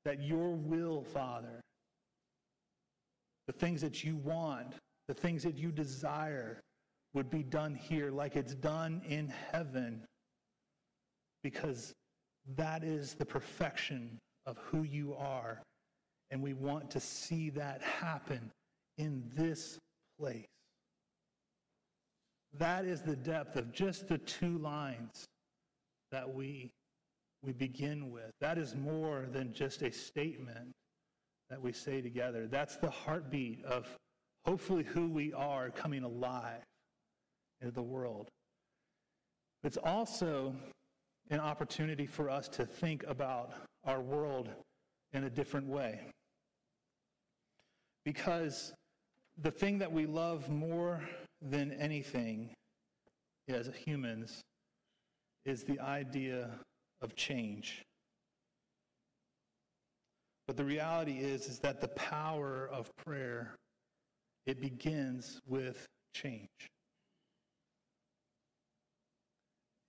[0.05, 1.61] That your will, Father,
[3.47, 4.75] the things that you want,
[5.09, 6.61] the things that you desire,
[7.17, 10.05] would be done here like it's done in heaven.
[11.43, 11.95] Because
[12.57, 15.63] that is the perfection of who you are.
[16.31, 18.51] And we want to see that happen
[18.99, 19.79] in this
[20.21, 20.45] place.
[22.59, 25.25] That is the depth of just the two lines
[26.13, 26.71] that we,
[27.43, 28.31] we begin with.
[28.43, 30.71] That is more than just a statement
[31.49, 32.47] that we say together.
[32.47, 33.89] That's the heartbeat of
[34.45, 36.63] hopefully who we are coming alive
[37.61, 38.29] in the world.
[39.65, 40.55] It's also
[41.31, 43.53] an opportunity for us to think about
[43.85, 44.49] our world
[45.13, 46.01] in a different way.
[48.05, 48.73] Because
[49.43, 51.03] the thing that we love more
[51.43, 52.51] than anything
[53.49, 54.41] as humans
[55.45, 56.51] is the idea
[57.03, 57.83] of change.
[60.47, 63.55] But the reality is is that the power of prayer
[64.47, 66.49] it begins with change.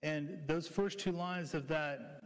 [0.08, 2.22] And those first two lines of that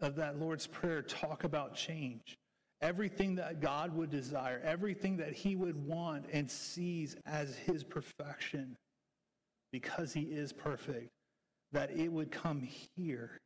[0.00, 2.36] of that Lord's prayer talk about change.
[2.82, 8.76] Everything that God would desire, everything that he would want and sees as his perfection
[9.72, 11.08] because he is perfect,
[11.72, 13.38] that it would come here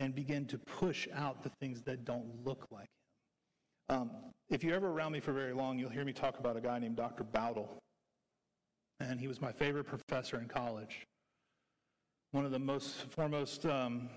[0.00, 2.88] and begin to push out the things that don't look like
[3.88, 4.00] him.
[4.00, 4.10] Um,
[4.50, 6.80] if you're ever around me for very long, you'll hear me talk about a guy
[6.80, 7.22] named Dr.
[7.22, 7.68] Bautal.
[9.00, 11.06] And he was my favorite professor in college.
[12.32, 14.08] One of the most foremost um,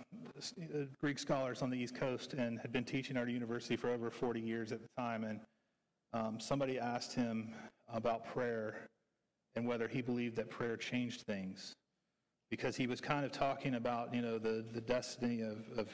[1.00, 4.10] Greek scholars on the East Coast and had been teaching at our university for over
[4.10, 5.24] 40 years at the time.
[5.24, 5.40] And
[6.14, 7.54] um, somebody asked him
[7.94, 8.88] about prayer
[9.56, 11.74] and whether he believed that prayer changed things
[12.50, 15.88] because he was kind of talking about, you know, the, the destiny of, of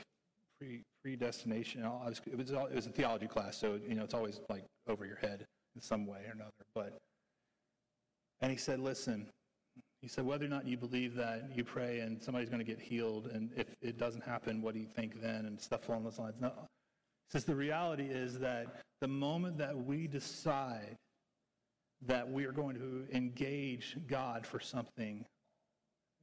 [0.60, 1.84] pre, predestination.
[1.84, 5.18] It was, it was a theology class, so, you know, it's always like over your
[5.18, 5.46] head
[5.76, 6.52] in some way or another.
[6.74, 6.98] But,
[8.42, 9.28] and he said, listen,
[10.02, 12.80] he said, whether or not you believe that you pray and somebody's going to get
[12.80, 15.46] healed, and if it doesn't happen, what do you think then?
[15.46, 16.36] And stuff along those lines.
[16.40, 16.52] No.
[16.58, 20.96] He says, the reality is that the moment that we decide
[22.06, 25.26] that we are going to engage God for something,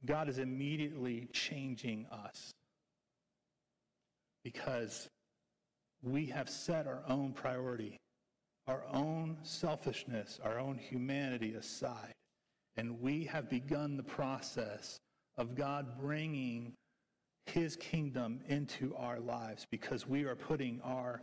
[0.05, 2.51] God is immediately changing us
[4.43, 5.07] because
[6.01, 7.97] we have set our own priority,
[8.67, 12.13] our own selfishness, our own humanity aside.
[12.77, 14.99] And we have begun the process
[15.37, 16.73] of God bringing
[17.45, 21.21] his kingdom into our lives because we are putting our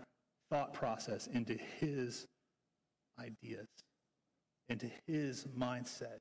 [0.51, 2.27] thought process into his
[3.19, 3.67] ideas,
[4.69, 6.19] into his mindset.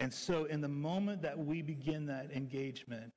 [0.00, 3.12] And so, in the moment that we begin that engagement,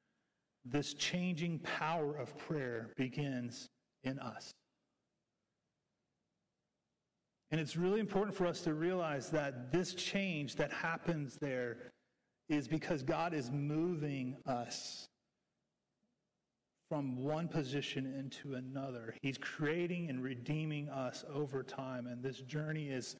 [0.65, 3.67] this changing power of prayer begins
[4.03, 4.51] in us.
[7.51, 11.77] And it's really important for us to realize that this change that happens there
[12.49, 15.07] is because God is moving us
[16.89, 19.15] from one position into another.
[19.21, 23.15] He's creating and redeeming us over time, and this journey is,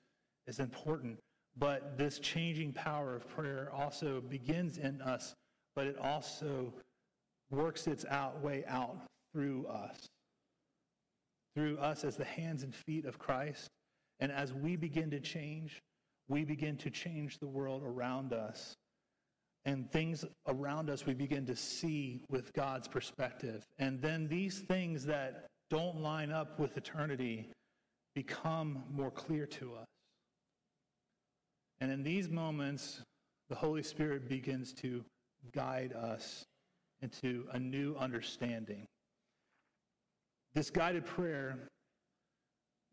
[0.48, 1.18] is important.
[1.58, 5.34] But this changing power of prayer also begins in us,
[5.76, 6.74] but it also
[7.50, 8.98] works its out way out
[9.34, 10.06] through us.
[11.56, 13.70] Through us as the hands and feet of Christ.
[14.20, 15.82] And as we begin to change,
[16.28, 18.76] we begin to change the world around us.
[19.66, 23.66] And things around us we begin to see with God's perspective.
[23.80, 27.50] And then these things that don't line up with eternity
[28.14, 29.88] become more clear to us.
[31.82, 33.02] And in these moments,
[33.50, 35.04] the Holy Spirit begins to
[35.54, 36.46] guide us
[37.02, 38.86] into a new understanding.
[40.54, 41.68] This guided prayer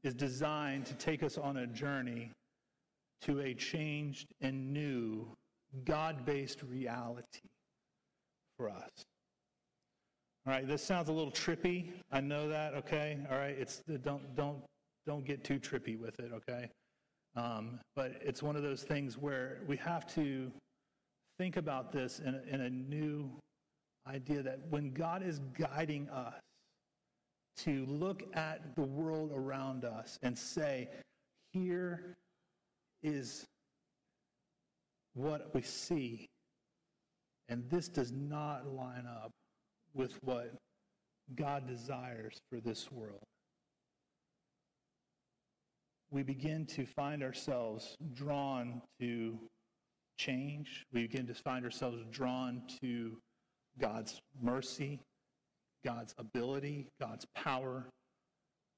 [0.05, 2.31] is designed to take us on a journey
[3.23, 5.27] to a changed and new
[5.85, 7.41] God based reality
[8.57, 8.91] for us.
[10.45, 11.93] All right, this sounds a little trippy.
[12.11, 13.19] I know that, okay?
[13.31, 14.59] All right, it's don't don't
[15.07, 16.69] don't get too trippy with it, okay?
[17.37, 20.51] Um, but it's one of those things where we have to
[21.39, 23.31] think about this in in a new
[24.09, 26.35] idea that when God is guiding us
[27.59, 30.89] to look at the world around us and say,
[31.53, 32.17] here
[33.03, 33.45] is
[35.15, 36.27] what we see,
[37.49, 39.31] and this does not line up
[39.95, 40.55] with what
[41.35, 43.23] God desires for this world
[46.13, 49.39] we begin to find ourselves drawn to
[50.19, 50.85] change.
[50.93, 53.17] We begin to find ourselves drawn to
[53.81, 55.01] God's mercy,
[55.85, 57.85] God's ability, God's power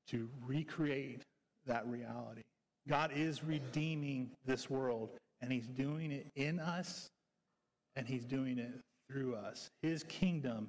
[0.08, 1.22] to recreate
[1.66, 2.42] that reality.
[2.88, 7.08] God is redeeming this world, and He's doing it in us,
[7.96, 8.72] and He's doing it
[9.10, 9.70] through us.
[9.82, 10.68] His kingdom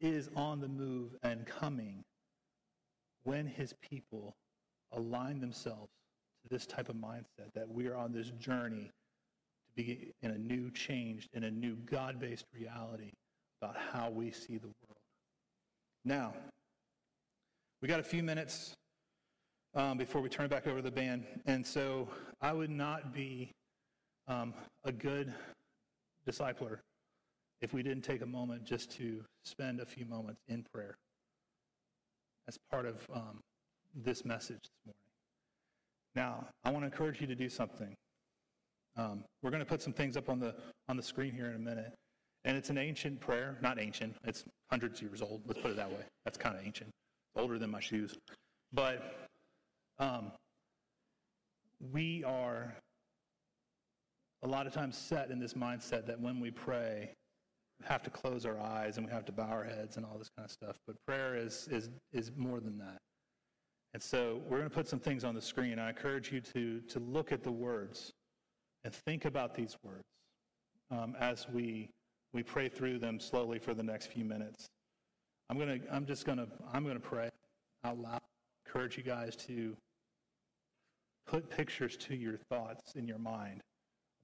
[0.00, 2.02] is on the move and coming
[3.24, 4.34] when His people
[4.92, 5.90] align themselves
[6.42, 8.90] to this type of mindset that we are on this journey
[9.68, 13.10] to be in a new, changed, in a new God based reality
[13.60, 14.85] about how we see the world.
[16.06, 16.32] Now,
[17.82, 18.76] we got a few minutes
[19.74, 21.24] um, before we turn it back over to the band.
[21.46, 22.08] And so
[22.40, 23.50] I would not be
[24.28, 25.34] um, a good
[26.24, 26.78] discipler
[27.60, 30.94] if we didn't take a moment just to spend a few moments in prayer
[32.46, 33.40] as part of um,
[33.92, 34.96] this message this morning.
[36.14, 37.96] Now, I want to encourage you to do something.
[38.96, 40.54] Um, we're going to put some things up on the
[40.88, 41.92] on the screen here in a minute,
[42.46, 43.58] and it's an ancient prayer.
[43.60, 45.42] Not ancient; it's hundreds of years old.
[45.46, 46.04] Let's put it that way.
[46.24, 46.90] That's kind of ancient,
[47.36, 48.16] older than my shoes.
[48.72, 49.28] But
[49.98, 50.32] um,
[51.92, 52.74] we are
[54.42, 57.12] a lot of times set in this mindset that when we pray,
[57.80, 60.16] we have to close our eyes and we have to bow our heads and all
[60.16, 60.76] this kind of stuff.
[60.86, 62.98] But prayer is is is more than that.
[63.96, 65.78] And so we're going to put some things on the screen.
[65.78, 68.12] I encourage you to, to look at the words
[68.84, 70.04] and think about these words
[70.90, 71.88] um, as we,
[72.36, 74.66] we pray through them slowly for the next few minutes.
[75.48, 77.30] I'm, gonna, I'm just to I'm to pray
[77.82, 78.20] out loud.
[78.66, 79.74] encourage you guys to
[81.26, 83.62] put pictures to your thoughts in your mind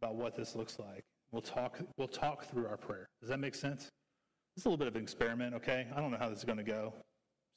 [0.02, 1.02] about what this looks like.
[1.32, 3.08] We'll talk, we'll talk through our prayer.
[3.22, 3.88] Does that make sense?
[4.56, 5.86] It's a little bit of an experiment, okay?
[5.96, 6.92] I don't know how this is to go.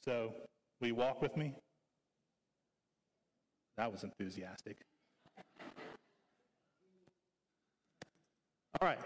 [0.06, 0.32] So,
[0.80, 1.54] will you walk with me?
[3.76, 4.78] That was enthusiastic.
[8.80, 9.00] All right.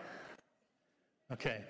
[1.31, 1.63] Okay.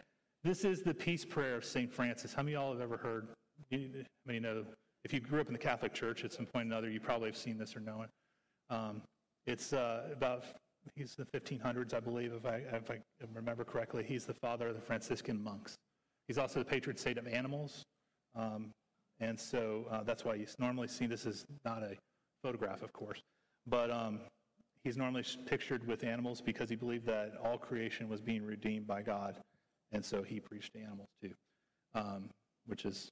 [0.43, 1.91] This is the peace prayer of St.
[1.91, 2.34] Francis.
[2.34, 3.28] How many of y'all have ever heard?
[3.72, 3.78] How
[4.26, 4.63] many know?
[5.04, 7.28] If you grew up in the Catholic Church at some point or another, you probably
[7.28, 8.10] have seen this or know it.
[8.74, 9.02] Um,
[9.48, 10.45] it's uh, about,
[10.95, 13.00] he's the 1500s, I believe, if I, if I
[13.34, 14.04] remember correctly.
[14.08, 15.76] He's the father of the Franciscan monks.
[16.28, 17.84] He's also the patron saint of animals.
[18.36, 18.72] Um,
[19.19, 21.98] and so uh, that's why you normally see this as not a
[22.43, 23.19] photograph, of course.
[23.67, 24.19] But um,
[24.84, 29.02] he's normally pictured with animals because he believed that all creation was being redeemed by
[29.02, 29.36] God.
[29.91, 31.34] And so he preached to animals too,
[31.95, 32.30] um,
[32.65, 33.12] which is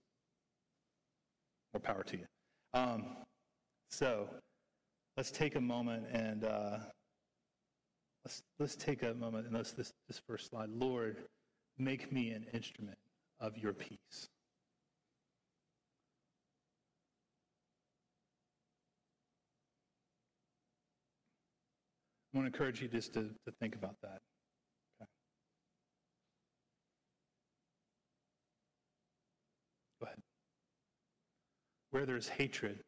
[1.73, 2.25] more power to you.
[2.73, 3.17] Um,
[3.89, 4.29] so
[5.15, 6.77] let's take a moment and uh,
[8.23, 10.69] let's, let's take a moment and let's this, this first slide.
[10.69, 11.17] Lord,
[11.77, 12.97] make me an instrument
[13.39, 14.29] of your peace.
[22.33, 24.19] I want to encourage you just to, to think about that.
[25.01, 25.09] Okay.
[29.99, 30.17] Go ahead.
[31.97, 32.83] Where there's hatred,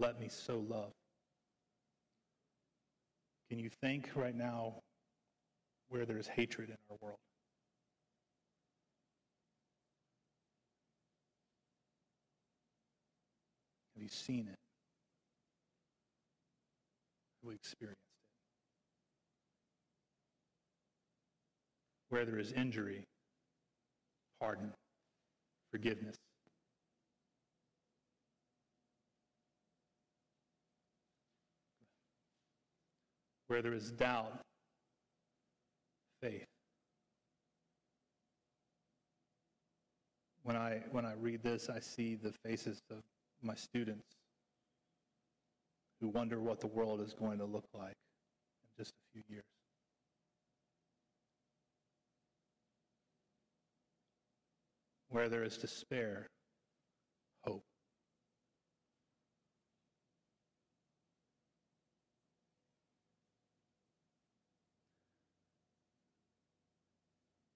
[0.00, 0.90] let me sow love.
[3.48, 4.82] Can you think right now
[5.90, 7.20] where there's hatred in our world?
[13.94, 14.58] Have you seen it?
[17.38, 18.12] Have we experienced it?
[22.08, 23.06] where there is injury,
[24.40, 24.72] pardon,
[25.70, 26.16] forgiveness.
[33.50, 34.42] Where there is doubt,
[36.22, 36.46] faith.
[40.44, 42.98] When I, when I read this, I see the faces of
[43.42, 44.06] my students
[46.00, 47.96] who wonder what the world is going to look like
[48.62, 49.42] in just a few years.
[55.08, 56.28] Where there is despair,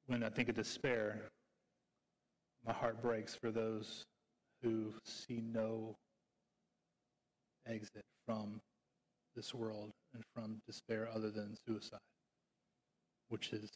[0.07, 1.31] When I think of despair,
[2.67, 4.05] my heart breaks for those
[4.63, 5.97] who see no
[7.67, 8.61] exit from
[9.35, 11.99] this world and from despair other than suicide,
[13.29, 13.71] which is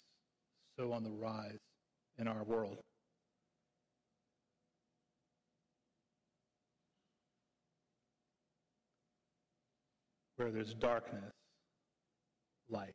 [0.78, 1.58] so on the rise
[2.18, 2.78] in our world.
[10.36, 11.32] Where there's darkness,
[12.68, 12.94] light.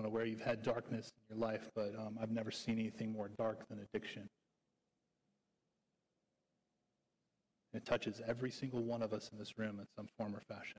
[0.00, 3.12] Don't know where you've had darkness in your life, but um, I've never seen anything
[3.12, 4.30] more dark than addiction.
[7.74, 10.78] It touches every single one of us in this room in some form or fashion.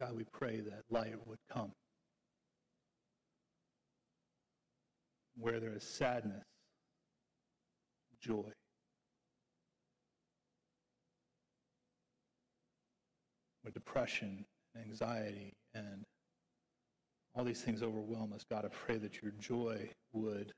[0.00, 1.72] God, we pray that light would come.
[5.36, 6.44] Where there is sadness,
[8.20, 8.52] joy.
[13.62, 14.44] Where depression
[14.74, 16.04] and anxiety and
[17.34, 20.52] all these things overwhelm us, God, I pray that your joy would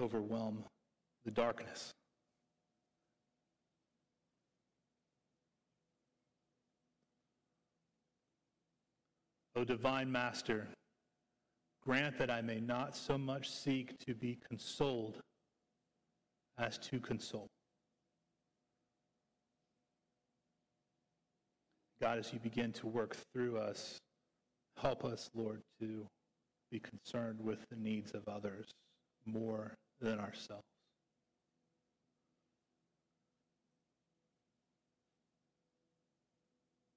[0.00, 0.64] overwhelm
[1.24, 1.92] the darkness.
[9.56, 10.68] O divine Master,
[11.84, 15.18] grant that I may not so much seek to be consoled
[16.56, 17.48] as to console.
[22.00, 23.98] God, as you begin to work through us,
[24.80, 26.06] help us, Lord, to
[26.70, 28.66] be concerned with the needs of others
[29.26, 30.62] more than ourselves.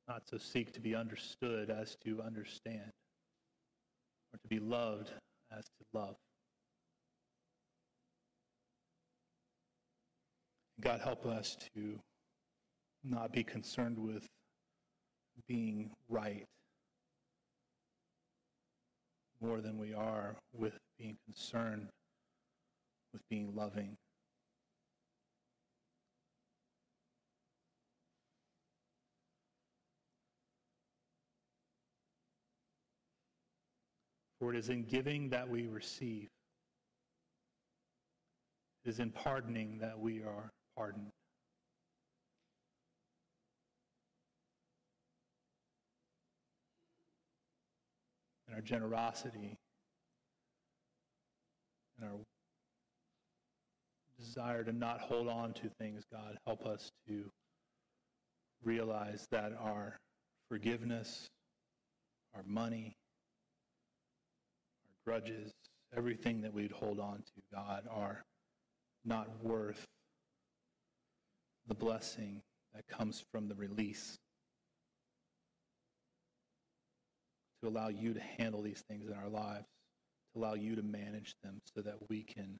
[0.07, 2.91] Not so seek to be understood as to understand,
[4.33, 5.09] or to be loved
[5.57, 6.15] as to love.
[10.81, 11.99] God, help us to
[13.03, 14.27] not be concerned with
[15.51, 16.45] being right
[19.41, 21.89] more than we are with being concerned
[23.11, 23.97] with being loving.
[34.39, 36.29] For it is in giving that we receive.
[38.85, 41.11] It is in pardoning that we are pardoned.
[48.51, 49.57] And our generosity
[51.97, 52.17] and our
[54.19, 57.31] desire to not hold on to things, God, help us to
[58.61, 59.97] realize that our
[60.49, 61.29] forgiveness,
[62.35, 62.97] our money,
[64.85, 65.53] our grudges,
[65.95, 68.21] everything that we'd hold on to, God, are
[69.05, 69.85] not worth
[71.67, 72.41] the blessing
[72.75, 74.17] that comes from the release.
[77.61, 79.67] To allow you to handle these things in our lives,
[80.33, 82.59] to allow you to manage them so that we can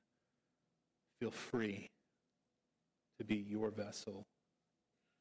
[1.19, 1.89] feel free
[3.19, 4.25] to be your vessel,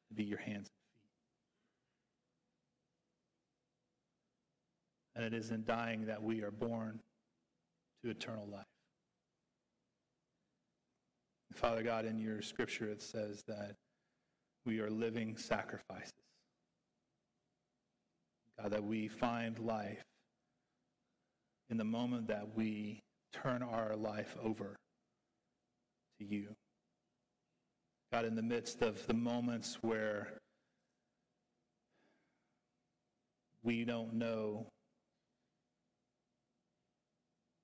[0.09, 1.09] to be your hands and feet.
[5.15, 6.99] And it is in dying that we are born
[8.03, 8.65] to eternal life.
[11.53, 13.75] Father God, in your scripture it says that
[14.65, 16.20] we are living sacrifices.
[18.61, 20.03] God, that we find life
[21.69, 22.99] in the moment that we
[23.33, 24.75] turn our life over
[26.19, 26.47] to you.
[28.11, 30.33] God, in the midst of the moments where
[33.63, 34.67] we don't know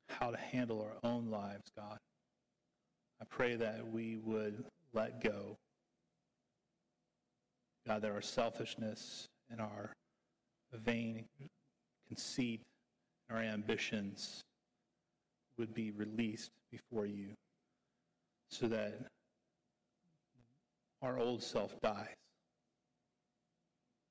[0.09, 1.97] how to handle our own lives, God,
[3.21, 5.57] I pray that we would let go.
[7.85, 9.91] God, that our selfishness and our
[10.73, 11.25] vain
[12.07, 12.61] conceit,
[13.29, 14.43] our ambitions
[15.57, 17.29] would be released before you
[18.49, 18.99] so that
[21.01, 22.07] our old self dies,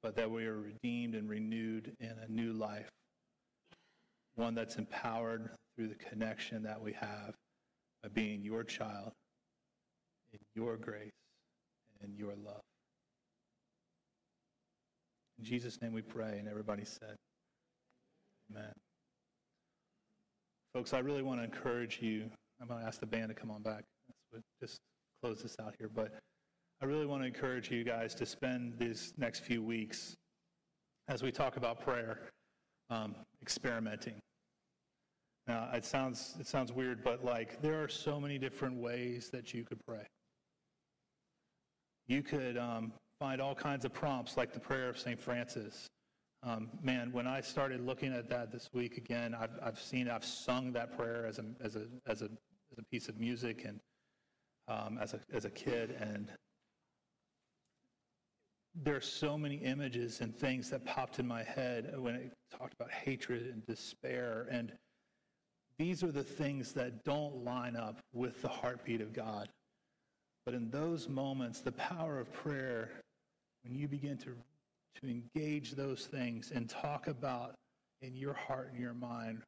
[0.02, 2.90] but that we are redeemed and renewed in a new life,
[4.34, 7.34] one that's empowered through the connection that we have
[8.02, 9.12] by being your child
[10.32, 11.10] in your grace
[12.02, 12.62] and your love.
[15.38, 17.16] In Jesus' name we pray, and everybody said,
[18.50, 18.72] Amen.
[20.74, 22.30] Folks, I really want to encourage you.
[22.60, 23.84] I'm going to ask the band to come on back.
[24.60, 24.78] Just
[25.22, 25.90] close this out here.
[25.92, 26.12] But
[26.82, 30.14] I really want to encourage you guys to spend these next few weeks
[31.08, 32.18] as we talk about prayer,
[32.90, 34.14] um, experimenting.
[35.46, 39.54] Now, it sounds, it sounds weird, but like there are so many different ways that
[39.54, 40.06] you could pray.
[42.08, 45.20] You could um, find all kinds of prompts like the prayer of St.
[45.20, 45.88] Francis.
[46.42, 50.24] Um, man, when I started looking at that this week again, I've, I've seen, I've
[50.24, 53.80] sung that prayer as a, as a, as a, as a piece of music and
[54.68, 55.96] um, as, a, as a kid.
[56.00, 56.30] And
[58.74, 62.74] there are so many images and things that popped in my head when it talked
[62.74, 64.46] about hatred and despair.
[64.50, 64.72] And
[65.78, 69.48] these are the things that don't line up with the heartbeat of God.
[70.44, 72.90] But in those moments, the power of prayer,
[73.66, 74.34] when you begin to
[75.00, 77.54] to engage those things and talk about
[78.00, 79.42] in your heart and your mind,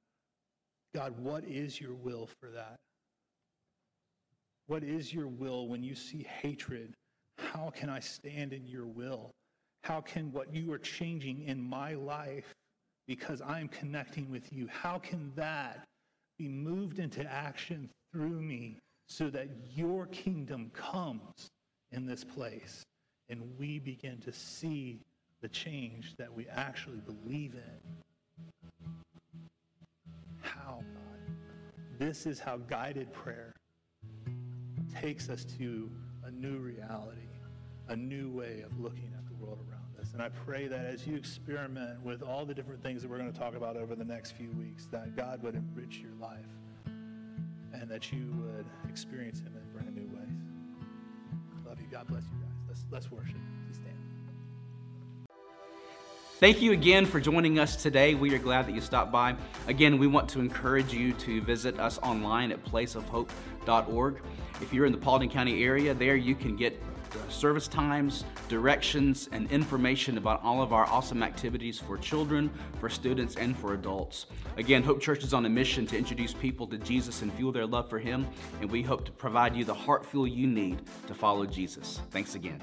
[0.95, 2.77] God, what is your will for that?
[4.67, 6.93] What is your will when you see hatred?
[7.39, 9.31] How can I stand in your will?
[9.85, 12.53] How can what you are changing in my life
[13.07, 15.83] because I'm connecting with you, how can that
[16.39, 18.77] be moved into action through me
[19.09, 21.49] so that your kingdom comes
[21.91, 22.85] in this place
[23.29, 25.01] and we begin to see
[25.41, 27.81] the change that we actually believe in.
[30.41, 31.37] How, God?
[31.99, 33.55] This is how guided prayer
[35.01, 35.91] takes us to
[36.25, 37.29] a new reality,
[37.89, 40.13] a new way of looking at the world around us.
[40.13, 43.33] And I pray that as you experiment with all the different things that we're going
[43.33, 46.39] to talk about over the next few weeks, that God would enrich your life
[47.73, 50.29] and that you would experience Him in brand new ways.
[51.67, 51.87] Love you.
[51.91, 52.48] God bless you guys.
[52.91, 53.37] Let's, let's worship.
[56.39, 58.15] Thank you again for joining us today.
[58.15, 59.35] We are glad that you stopped by.
[59.67, 64.23] Again, we want to encourage you to visit us online at placeofhope.org.
[64.61, 66.81] If you're in the Paulding County area, there you can get
[67.29, 72.51] service times, directions, and information about all of our awesome activities for children,
[72.81, 74.27] for students, and for adults.
[74.57, 77.67] Again, Hope Church is on a mission to introduce people to Jesus and fuel their
[77.67, 78.27] love for Him,
[78.61, 82.01] and we hope to provide you the heart fuel you need to follow Jesus.
[82.11, 82.63] Thanks again.